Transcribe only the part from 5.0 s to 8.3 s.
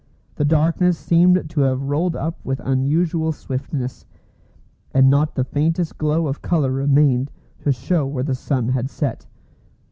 not the faintest glow of colour remained to show where